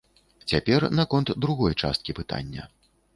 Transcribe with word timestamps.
Цяпер 0.53 0.85
наконт 0.99 1.29
другой 1.45 1.75
часткі 1.83 2.17
пытання. 2.21 2.63